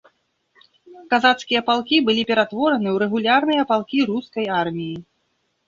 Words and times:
Казацкія 1.13 1.61
палкі 1.67 1.97
былі 2.09 2.23
ператвораны 2.31 2.89
ў 2.95 3.05
рэгулярныя 3.05 3.63
палкі 3.75 3.99
рускай 4.11 4.53
арміі. 4.65 4.97